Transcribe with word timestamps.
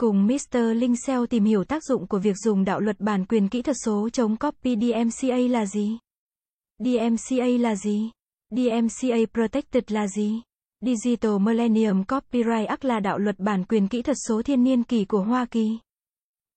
Cùng 0.00 0.26
Mr. 0.26 0.58
Linh 0.76 0.96
SEO 0.96 1.26
tìm 1.26 1.44
hiểu 1.44 1.64
tác 1.64 1.84
dụng 1.84 2.06
của 2.06 2.18
việc 2.18 2.36
dùng 2.36 2.64
đạo 2.64 2.80
luật 2.80 3.00
bản 3.00 3.24
quyền 3.24 3.48
kỹ 3.48 3.62
thuật 3.62 3.76
số 3.84 4.08
chống 4.08 4.36
copy 4.36 4.76
DMCA 4.76 5.36
là 5.36 5.66
gì? 5.66 5.98
DMCA 6.78 7.46
là 7.46 7.74
gì? 7.76 8.10
DMCA 8.50 9.16
Protected 9.34 9.82
là 9.88 10.08
gì? 10.08 10.42
Digital 10.80 11.38
Millennium 11.40 12.04
Copyright 12.04 12.68
Act 12.68 12.84
là 12.84 13.00
đạo 13.00 13.18
luật 13.18 13.38
bản 13.38 13.64
quyền 13.64 13.88
kỹ 13.88 14.02
thuật 14.02 14.16
số 14.28 14.42
thiên 14.42 14.64
niên 14.64 14.82
kỳ 14.82 15.04
của 15.04 15.22
Hoa 15.22 15.44
Kỳ. 15.44 15.78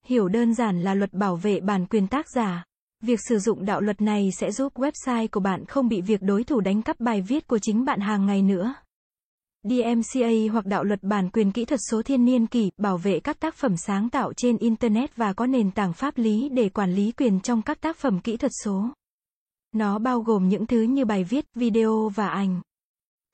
Hiểu 0.06 0.28
đơn 0.28 0.54
giản 0.54 0.82
là 0.82 0.94
luật 0.94 1.14
bảo 1.14 1.36
vệ 1.36 1.60
bản 1.60 1.86
quyền 1.86 2.08
tác 2.08 2.26
giả. 2.36 2.66
Việc 3.04 3.20
sử 3.30 3.40
dụng 3.40 3.66
đạo 3.66 3.82
luật 3.82 4.02
này 4.02 4.30
sẽ 4.40 4.52
giúp 4.52 4.74
website 4.76 5.28
của 5.32 5.40
bạn 5.40 5.66
không 5.66 5.88
bị 5.88 6.02
việc 6.02 6.22
đối 6.22 6.44
thủ 6.44 6.60
đánh 6.60 6.82
cắp 6.82 7.00
bài 7.00 7.22
viết 7.22 7.48
của 7.48 7.60
chính 7.60 7.86
bạn 7.86 8.00
hàng 8.00 8.26
ngày 8.26 8.42
nữa. 8.42 8.74
DMCA 9.64 10.52
hoặc 10.52 10.66
đạo 10.66 10.84
luật 10.84 11.04
bản 11.04 11.30
quyền 11.30 11.52
kỹ 11.52 11.66
thuật 11.66 11.80
số 11.90 12.02
thiên 12.02 12.26
niên 12.26 12.48
kỷ 12.48 12.70
bảo 12.78 12.98
vệ 12.98 13.20
các 13.20 13.40
tác 13.40 13.56
phẩm 13.56 13.78
sáng 13.78 14.10
tạo 14.10 14.34
trên 14.34 14.58
Internet 14.58 15.16
và 15.16 15.34
có 15.34 15.46
nền 15.46 15.72
tảng 15.72 15.94
pháp 15.94 16.18
lý 16.18 16.50
để 16.50 16.70
quản 16.70 16.94
lý 16.94 17.12
quyền 17.12 17.40
trong 17.40 17.62
các 17.62 17.82
tác 17.82 17.98
phẩm 17.98 18.20
kỹ 18.20 18.38
thuật 18.38 18.52
số. 18.64 18.90
Nó 19.72 20.00
bao 20.00 20.22
gồm 20.22 20.50
những 20.50 20.66
thứ 20.66 20.82
như 20.82 21.06
bài 21.06 21.24
viết, 21.24 21.46
video 21.56 22.10
và 22.16 22.28
ảnh. 22.28 22.62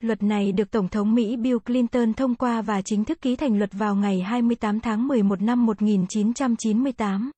Luật 0.00 0.22
này 0.22 0.52
được 0.52 0.70
Tổng 0.70 0.88
thống 0.88 1.14
Mỹ 1.14 1.36
Bill 1.36 1.58
Clinton 1.58 2.12
thông 2.12 2.34
qua 2.34 2.62
và 2.62 2.82
chính 2.82 3.04
thức 3.04 3.20
ký 3.20 3.36
thành 3.36 3.58
luật 3.58 3.70
vào 3.72 3.94
ngày 3.94 4.20
28 4.20 4.80
tháng 4.80 5.08
11 5.08 5.42
năm 5.42 5.66
1998. 5.66 7.30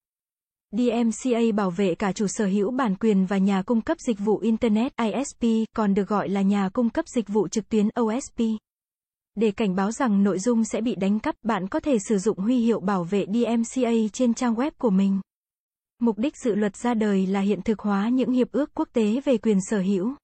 DMCA 0.73 1.41
bảo 1.55 1.71
vệ 1.71 1.95
cả 1.95 2.13
chủ 2.13 2.27
sở 2.29 2.47
hữu 2.47 2.71
bản 2.71 2.97
quyền 3.01 3.27
và 3.27 3.39
nhà 3.39 3.63
cung 3.63 3.81
cấp 3.81 3.99
dịch 4.01 4.19
vụ 4.19 4.39
Internet 4.39 4.93
ISP, 4.97 5.45
còn 5.77 5.95
được 5.95 6.09
gọi 6.09 6.29
là 6.29 6.43
nhà 6.43 6.69
cung 6.73 6.91
cấp 6.91 7.05
dịch 7.09 7.29
vụ 7.29 7.49
trực 7.49 7.69
tuyến 7.69 7.89
OSP. 8.01 8.41
Để 9.41 9.51
cảnh 9.51 9.75
báo 9.75 9.93
rằng 9.93 10.23
nội 10.23 10.39
dung 10.39 10.65
sẽ 10.65 10.81
bị 10.81 10.95
đánh 10.95 11.21
cắp, 11.21 11.35
bạn 11.43 11.69
có 11.69 11.81
thể 11.81 11.99
sử 12.09 12.19
dụng 12.19 12.39
huy 12.39 12.59
hiệu 12.59 12.81
bảo 12.81 13.05
vệ 13.05 13.27
DMCA 13.27 13.93
trên 14.13 14.35
trang 14.35 14.55
web 14.55 14.71
của 14.79 14.91
mình. 14.91 15.21
Mục 15.99 16.19
đích 16.19 16.37
dự 16.45 16.55
luật 16.55 16.77
ra 16.77 16.95
đời 16.95 17.27
là 17.27 17.41
hiện 17.41 17.63
thực 17.63 17.81
hóa 17.81 18.09
những 18.09 18.33
hiệp 18.33 18.53
ước 18.53 18.71
quốc 18.75 18.89
tế 18.93 19.21
về 19.25 19.39
quyền 19.39 19.59
sở 19.71 19.81
hữu. 19.81 20.15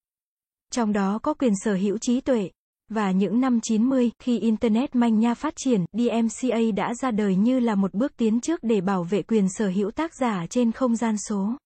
Trong 0.72 0.92
đó 0.92 1.18
có 1.22 1.34
quyền 1.34 1.52
sở 1.64 1.74
hữu 1.74 1.98
trí 1.98 2.20
tuệ. 2.20 2.50
Và 2.88 3.10
những 3.10 3.40
năm 3.40 3.60
90, 3.60 4.10
khi 4.18 4.38
Internet 4.38 4.94
manh 4.94 5.18
nha 5.20 5.34
phát 5.34 5.54
triển, 5.56 5.84
DMCA 5.92 6.60
đã 6.76 6.94
ra 6.94 7.10
đời 7.10 7.36
như 7.36 7.60
là 7.60 7.74
một 7.74 7.94
bước 7.94 8.16
tiến 8.16 8.40
trước 8.40 8.60
để 8.62 8.80
bảo 8.80 9.02
vệ 9.02 9.22
quyền 9.22 9.48
sở 9.48 9.68
hữu 9.68 9.90
tác 9.90 10.14
giả 10.14 10.46
trên 10.50 10.72
không 10.72 10.96
gian 10.96 11.16
số. 11.28 11.56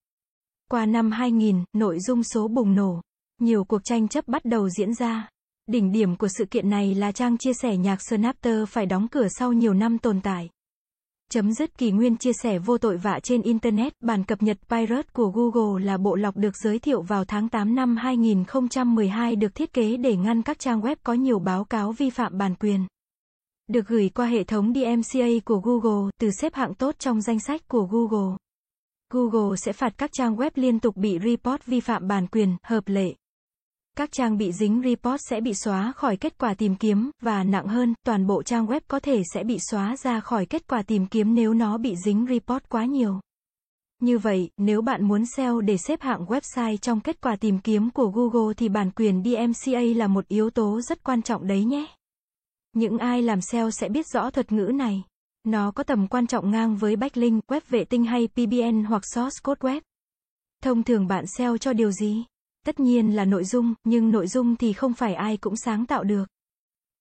Qua 0.70 0.86
năm 0.86 1.10
2000, 1.10 1.64
nội 1.72 2.00
dung 2.00 2.22
số 2.22 2.48
bùng 2.48 2.74
nổ. 2.74 3.00
Nhiều 3.40 3.64
cuộc 3.64 3.84
tranh 3.84 4.08
chấp 4.08 4.28
bắt 4.28 4.44
đầu 4.44 4.68
diễn 4.68 4.94
ra. 4.94 5.28
Đỉnh 5.70 5.92
điểm 5.92 6.16
của 6.16 6.28
sự 6.28 6.44
kiện 6.44 6.70
này 6.70 6.94
là 6.94 7.12
trang 7.12 7.38
chia 7.38 7.52
sẻ 7.62 7.76
nhạc 7.76 8.02
Snapter 8.02 8.68
phải 8.68 8.86
đóng 8.86 9.08
cửa 9.08 9.26
sau 9.28 9.52
nhiều 9.52 9.74
năm 9.74 9.98
tồn 9.98 10.20
tại. 10.20 10.48
Chấm 11.30 11.52
dứt 11.52 11.78
kỷ 11.78 11.90
nguyên 11.90 12.16
chia 12.16 12.32
sẻ 12.42 12.58
vô 12.58 12.78
tội 12.78 12.96
vạ 12.96 13.20
trên 13.22 13.42
Internet, 13.42 13.92
bản 14.00 14.24
cập 14.24 14.42
nhật 14.42 14.58
Pirate 14.68 15.08
của 15.12 15.30
Google 15.30 15.84
là 15.84 15.96
bộ 15.96 16.16
lọc 16.16 16.36
được 16.36 16.56
giới 16.56 16.78
thiệu 16.78 17.02
vào 17.02 17.24
tháng 17.24 17.48
8 17.48 17.74
năm 17.74 17.96
2012 17.96 19.36
được 19.36 19.54
thiết 19.54 19.72
kế 19.72 19.96
để 19.96 20.16
ngăn 20.16 20.42
các 20.42 20.58
trang 20.58 20.80
web 20.80 20.96
có 21.02 21.12
nhiều 21.12 21.38
báo 21.38 21.64
cáo 21.64 21.92
vi 21.92 22.10
phạm 22.10 22.38
bản 22.38 22.54
quyền. 22.54 22.86
Được 23.68 23.86
gửi 23.86 24.08
qua 24.08 24.26
hệ 24.26 24.44
thống 24.44 24.72
DMCA 24.74 25.28
của 25.44 25.60
Google, 25.60 26.10
từ 26.20 26.30
xếp 26.30 26.54
hạng 26.54 26.74
tốt 26.74 26.94
trong 26.98 27.20
danh 27.20 27.40
sách 27.40 27.68
của 27.68 27.88
Google. 27.90 28.36
Google 29.12 29.56
sẽ 29.56 29.72
phạt 29.72 29.92
các 29.98 30.12
trang 30.12 30.36
web 30.36 30.50
liên 30.54 30.80
tục 30.80 30.96
bị 30.96 31.18
report 31.24 31.66
vi 31.66 31.80
phạm 31.80 32.08
bản 32.08 32.26
quyền, 32.26 32.56
hợp 32.62 32.82
lệ. 32.86 33.14
Các 34.00 34.12
trang 34.12 34.38
bị 34.38 34.52
dính 34.52 34.82
report 34.84 35.20
sẽ 35.30 35.40
bị 35.40 35.54
xóa 35.54 35.92
khỏi 35.96 36.16
kết 36.16 36.38
quả 36.38 36.54
tìm 36.54 36.76
kiếm, 36.76 37.10
và 37.22 37.44
nặng 37.44 37.66
hơn, 37.66 37.94
toàn 38.06 38.26
bộ 38.26 38.42
trang 38.42 38.66
web 38.66 38.80
có 38.88 39.00
thể 39.00 39.22
sẽ 39.34 39.44
bị 39.44 39.58
xóa 39.70 39.96
ra 39.96 40.20
khỏi 40.20 40.46
kết 40.46 40.66
quả 40.68 40.82
tìm 40.82 41.06
kiếm 41.06 41.34
nếu 41.34 41.54
nó 41.54 41.78
bị 41.78 41.96
dính 42.04 42.26
report 42.28 42.68
quá 42.68 42.84
nhiều. 42.84 43.20
Như 44.02 44.18
vậy, 44.18 44.50
nếu 44.56 44.82
bạn 44.82 45.08
muốn 45.08 45.26
SEO 45.36 45.60
để 45.60 45.76
xếp 45.76 46.00
hạng 46.00 46.24
website 46.24 46.76
trong 46.76 47.00
kết 47.00 47.20
quả 47.20 47.36
tìm 47.36 47.58
kiếm 47.58 47.90
của 47.90 48.08
Google 48.08 48.54
thì 48.54 48.68
bản 48.68 48.90
quyền 48.90 49.22
DMCA 49.24 49.80
là 49.96 50.06
một 50.06 50.28
yếu 50.28 50.50
tố 50.50 50.80
rất 50.80 51.04
quan 51.04 51.22
trọng 51.22 51.46
đấy 51.46 51.64
nhé. 51.64 51.86
Những 52.72 52.98
ai 52.98 53.22
làm 53.22 53.40
SEO 53.40 53.70
sẽ 53.70 53.88
biết 53.88 54.06
rõ 54.06 54.30
thuật 54.30 54.52
ngữ 54.52 54.70
này. 54.74 55.04
Nó 55.44 55.70
có 55.70 55.82
tầm 55.82 56.06
quan 56.08 56.26
trọng 56.26 56.50
ngang 56.50 56.76
với 56.76 56.96
backlink, 56.96 57.44
web 57.46 57.60
vệ 57.68 57.84
tinh 57.84 58.04
hay 58.04 58.28
PBN 58.28 58.84
hoặc 58.84 59.02
source 59.14 59.38
code 59.42 59.60
web. 59.60 59.80
Thông 60.62 60.82
thường 60.82 61.06
bạn 61.06 61.24
SEO 61.26 61.58
cho 61.58 61.72
điều 61.72 61.90
gì? 61.90 62.24
Tất 62.66 62.80
nhiên 62.80 63.16
là 63.16 63.24
nội 63.24 63.44
dung, 63.44 63.74
nhưng 63.84 64.10
nội 64.10 64.26
dung 64.26 64.56
thì 64.56 64.72
không 64.72 64.94
phải 64.94 65.14
ai 65.14 65.36
cũng 65.36 65.56
sáng 65.56 65.86
tạo 65.86 66.04
được. 66.04 66.24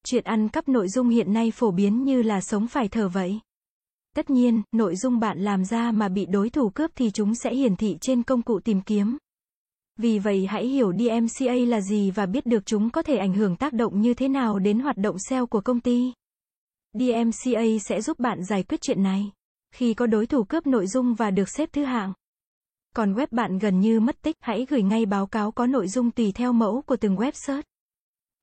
Chuyện 0.06 0.24
ăn 0.24 0.50
cắp 0.50 0.70
nội 0.70 0.90
dung 0.90 1.09
hiện 1.09 1.34
nay 1.34 1.52
phổ 1.52 1.72
biến 1.72 2.03
như 2.03 2.22
là 2.22 2.42
sống 2.42 2.68
phải 2.68 2.88
thở 2.88 3.09
vậy. 3.09 3.40
Tất 4.16 4.30
nhiên, 4.30 4.62
nội 4.72 4.96
dung 4.96 5.20
bạn 5.20 5.40
làm 5.40 5.66
ra 5.66 5.92
mà 5.92 6.09
bị 6.09 6.25
đối 6.25 6.50
thủ 6.50 6.70
cướp 6.70 6.92
thì 6.96 7.12
chúng 7.12 7.36
sẽ 7.36 7.56
hiển 7.56 7.75
thị 7.75 7.97
trên 8.02 8.24
công 8.24 8.42
cụ 8.42 8.59
tìm 8.59 8.81
kiếm. 8.81 9.18
Vì 9.97 10.20
vậy 10.20 10.46
hãy 10.46 10.68
hiểu 10.68 10.94
DMCA 10.94 11.53
là 11.53 11.81
gì 11.81 12.12
và 12.12 12.26
biết 12.26 12.46
được 12.46 12.66
chúng 12.66 12.90
có 12.90 13.02
thể 13.02 13.18
ảnh 13.18 13.34
hưởng 13.34 13.56
tác 13.56 13.74
động 13.74 14.02
như 14.02 14.14
thế 14.14 14.28
nào 14.28 14.59
đến 14.59 14.80
hoạt 14.80 14.97
động 14.97 15.16
SEO 15.20 15.47
của 15.47 15.62
công 15.62 15.80
ty. 15.80 16.14
DMCA 16.94 17.64
sẽ 17.81 18.02
giúp 18.02 18.20
bạn 18.20 18.44
giải 18.44 18.64
quyết 18.64 18.81
chuyện 18.81 19.03
này. 19.03 19.31
Khi 19.76 19.94
có 19.94 20.08
đối 20.08 20.26
thủ 20.26 20.44
cướp 20.44 20.68
nội 20.68 20.88
dung 20.88 21.14
và 21.14 21.31
được 21.31 21.50
xếp 21.50 21.70
thứ 21.74 21.84
hạng, 21.84 22.14
còn 22.96 23.14
web 23.14 23.28
bạn 23.32 23.60
gần 23.60 23.80
như 23.80 24.00
mất 24.00 24.22
tích, 24.22 24.36
hãy 24.40 24.66
gửi 24.70 24.82
ngay 24.82 25.06
báo 25.06 25.28
cáo 25.28 25.52
có 25.52 25.68
nội 25.68 25.88
dung 25.88 26.12
tùy 26.12 26.32
theo 26.36 26.54
mẫu 26.54 26.82
của 26.86 26.96
từng 26.96 27.16
web 27.16 27.32
search. 27.34 27.66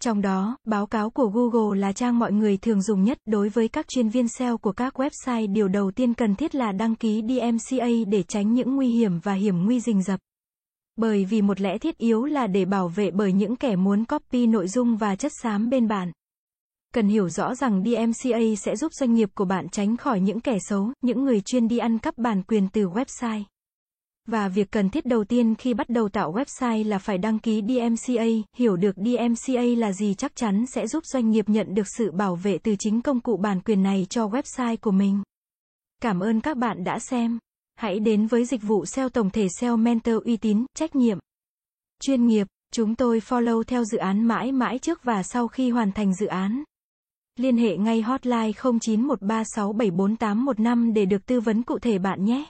Trong 0.03 0.23
đó, 0.23 0.57
báo 0.65 0.87
cáo 0.87 1.11
của 1.11 1.29
Google 1.29 1.79
là 1.79 1.93
trang 1.93 2.19
mọi 2.19 2.33
người 2.33 2.57
thường 2.57 2.83
dùng 2.83 3.05
nhất 3.05 3.19
đối 3.27 3.49
với 3.49 3.69
các 3.69 3.89
chuyên 3.89 4.09
viên 4.09 4.29
SEO 4.29 4.59
của 4.59 4.73
các 4.73 5.01
website. 5.01 5.53
Điều 5.53 5.69
đầu 5.69 5.91
tiên 5.91 6.15
cần 6.15 6.35
thiết 6.35 6.55
là 6.55 6.73
đăng 6.73 6.95
ký 6.95 7.23
DMCA 7.29 7.89
để 8.07 8.23
tránh 8.23 8.55
những 8.55 8.77
nguy 8.77 8.89
hiểm 8.89 9.19
và 9.23 9.33
hiểm 9.33 9.65
nguy 9.65 9.81
rình 9.81 10.03
rập. 10.03 10.21
Bởi 10.97 11.25
vì 11.25 11.43
một 11.43 11.61
lẽ 11.61 11.79
thiết 11.79 11.99
yếu 11.99 12.25
là 12.25 12.47
để 12.47 12.65
bảo 12.65 12.89
vệ 12.89 13.11
bởi 13.11 13.33
những 13.33 13.57
kẻ 13.57 13.77
muốn 13.77 14.05
copy 14.05 14.47
nội 14.47 14.69
dung 14.69 14.97
và 14.97 15.17
chất 15.17 15.33
xám 15.43 15.71
bên 15.71 15.89
bạn. 15.89 16.13
Cần 16.95 17.09
hiểu 17.09 17.29
rõ 17.29 17.55
rằng 17.55 17.85
DMCA 17.85 18.41
sẽ 18.57 18.77
giúp 18.77 18.93
doanh 18.93 19.15
nghiệp 19.15 19.29
của 19.35 19.45
bạn 19.45 19.69
tránh 19.69 19.97
khỏi 19.97 20.21
những 20.21 20.41
kẻ 20.41 20.59
xấu, 20.69 20.93
những 21.03 21.25
người 21.25 21.41
chuyên 21.41 21.69
đi 21.69 21.79
ăn 21.79 21.99
cắp 21.99 22.19
bản 22.19 22.43
quyền 22.43 22.69
từ 22.69 22.89
website. 22.89 23.43
Và 24.27 24.49
việc 24.49 24.71
cần 24.71 24.91
thiết 24.91 25.07
đầu 25.07 25.25
tiên 25.25 25.55
khi 25.55 25.75
bắt 25.75 25.89
đầu 25.89 26.09
tạo 26.09 26.33
website 26.33 26.89
là 26.89 26.99
phải 26.99 27.19
đăng 27.19 27.39
ký 27.39 27.63
DMCA, 27.63 28.25
hiểu 28.57 28.77
được 28.77 28.97
DMCA 28.97 29.63
là 29.63 29.93
gì 29.93 30.15
chắc 30.15 30.37
chắn 30.37 30.67
sẽ 30.67 30.87
giúp 30.87 31.07
doanh 31.07 31.31
nghiệp 31.31 31.49
nhận 31.49 31.75
được 31.75 31.87
sự 31.99 32.11
bảo 32.11 32.37
vệ 32.37 32.59
từ 32.59 32.77
chính 32.79 33.03
công 33.03 33.21
cụ 33.21 33.37
bản 33.37 33.61
quyền 33.61 33.83
này 33.83 34.07
cho 34.11 34.27
website 34.27 34.77
của 34.77 34.91
mình. 34.91 35.23
Cảm 36.03 36.21
ơn 36.21 36.41
các 36.41 36.57
bạn 36.57 36.85
đã 36.85 36.99
xem. 36.99 37.39
Hãy 37.75 38.01
đến 38.01 38.27
với 38.27 38.45
dịch 38.45 38.63
vụ 38.63 38.87
SEO 38.87 39.09
tổng 39.09 39.31
thể 39.31 39.47
SEO 39.61 39.77
Mentor 39.77 40.17
uy 40.25 40.37
tín, 40.37 40.67
trách 40.75 40.97
nhiệm, 40.97 41.19
chuyên 42.03 42.27
nghiệp. 42.27 42.47
Chúng 42.73 42.95
tôi 42.95 43.21
follow 43.21 43.63
theo 43.63 43.85
dự 43.85 43.99
án 43.99 44.25
mãi 44.25 44.53
mãi 44.53 44.79
trước 44.79 45.05
và 45.05 45.23
sau 45.23 45.49
khi 45.49 45.71
hoàn 45.71 45.93
thành 45.93 46.15
dự 46.15 46.27
án. 46.27 46.63
Liên 47.37 47.57
hệ 47.57 47.77
ngay 47.77 48.03
hotline 48.03 48.51
0913674815 48.51 50.93
để 50.93 51.07
được 51.07 51.27
tư 51.27 51.41
vấn 51.41 51.63
cụ 51.63 51.79
thể 51.79 51.99
bạn 51.99 52.25
nhé. 52.25 52.45